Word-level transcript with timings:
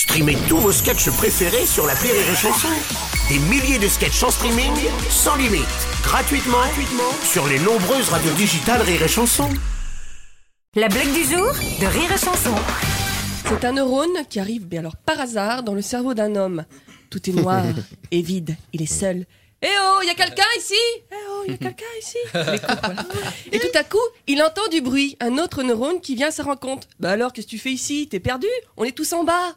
Streamez 0.00 0.38
tous 0.48 0.56
vos 0.56 0.72
sketchs 0.72 1.10
préférés 1.10 1.66
sur 1.66 1.86
la 1.86 1.92
Rire 1.92 2.14
et 2.14 2.34
Chanson. 2.34 2.68
Des 3.28 3.38
milliers 3.38 3.78
de 3.78 3.86
sketchs 3.86 4.22
en 4.22 4.30
streaming, 4.30 4.72
sans 5.10 5.36
limite, 5.36 5.60
gratuitement, 6.02 6.56
gratuitement 6.56 7.12
sur 7.22 7.46
les 7.46 7.58
nombreuses 7.58 8.08
radios 8.08 8.32
digitales 8.32 8.80
Rire 8.80 9.02
et 9.02 9.08
Chanson. 9.08 9.50
La 10.74 10.88
blague 10.88 11.12
du 11.12 11.22
jour 11.24 11.52
de 11.52 11.84
Rire 11.84 12.10
et 12.10 12.18
Chanson. 12.18 12.54
C'est 13.46 13.62
un 13.66 13.72
neurone 13.72 14.24
qui 14.30 14.40
arrive, 14.40 14.66
bien 14.66 14.80
alors 14.80 14.96
par 14.96 15.20
hasard, 15.20 15.64
dans 15.64 15.74
le 15.74 15.82
cerveau 15.82 16.14
d'un 16.14 16.34
homme. 16.34 16.64
Tout 17.10 17.28
est 17.28 17.34
noir 17.34 17.62
et 18.10 18.22
vide, 18.22 18.56
il 18.72 18.80
est 18.80 18.86
seul. 18.86 19.26
Eh 19.60 19.66
oh, 19.66 19.98
il 20.02 20.06
y 20.06 20.10
a 20.10 20.14
quelqu'un 20.14 20.42
ici 20.56 20.80
Eh 21.12 21.14
oh, 21.28 21.42
il 21.46 21.50
y 21.50 21.54
a 21.56 21.58
quelqu'un 21.58 21.84
ici 22.00 22.16
Les 22.34 22.58
coups, 22.58 22.80
voilà. 22.82 23.04
Et 23.52 23.58
tout 23.58 23.78
à 23.78 23.84
coup, 23.84 23.98
il 24.26 24.42
entend 24.42 24.66
du 24.72 24.80
bruit, 24.80 25.18
un 25.20 25.36
autre 25.36 25.62
neurone 25.62 26.00
qui 26.00 26.14
vient 26.14 26.28
à 26.28 26.30
sa 26.30 26.44
rencontre. 26.44 26.88
Bah 27.00 27.10
alors, 27.10 27.34
qu'est-ce 27.34 27.46
que 27.46 27.50
tu 27.50 27.58
fais 27.58 27.72
ici? 27.72 28.08
T'es 28.08 28.18
perdu? 28.18 28.48
On 28.78 28.84
est 28.84 28.92
tous 28.92 29.12
en 29.12 29.24
bas 29.24 29.56